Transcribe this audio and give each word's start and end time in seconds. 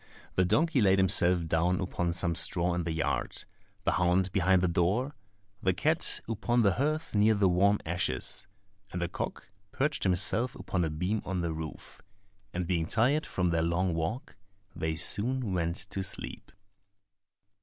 The 0.33 0.45
donkey 0.45 0.81
laid 0.81 0.97
himself 0.97 1.45
down 1.45 1.79
upon 1.79 2.13
some 2.13 2.33
straw 2.33 2.73
in 2.73 2.85
the 2.85 2.91
yard, 2.91 3.45
the 3.83 3.91
hound 3.91 4.31
behind 4.31 4.63
the 4.63 4.67
door, 4.67 5.13
the 5.61 5.73
cat 5.75 6.19
upon 6.27 6.63
the 6.63 6.71
hearth 6.73 7.13
near 7.13 7.35
the 7.35 7.47
warm 7.47 7.77
ashes, 7.85 8.47
and 8.91 8.99
the 8.99 9.07
cock 9.07 9.47
perched 9.71 10.01
himself 10.03 10.55
upon 10.55 10.83
a 10.83 10.89
beam 10.89 11.21
of 11.23 11.41
the 11.41 11.53
roof; 11.53 12.01
and 12.51 12.65
being 12.65 12.87
tired 12.87 13.27
from 13.27 13.51
their 13.51 13.61
long 13.61 13.93
walk, 13.93 14.35
they 14.75 14.95
soon 14.95 15.53
went 15.53 15.75
to 15.91 16.01
sleep. 16.01 16.51